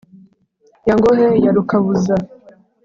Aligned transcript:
ya 0.87 0.95
ngohe 0.99 1.27
ya 1.43 1.51
rukabuza, 1.55 2.15